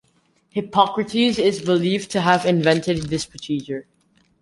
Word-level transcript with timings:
Hippocrates 0.49 1.37
is 1.37 1.61
believed 1.61 2.09
to 2.09 2.21
have 2.21 2.47
invented 2.47 3.03
this 3.09 3.27
procedure. 3.27 3.85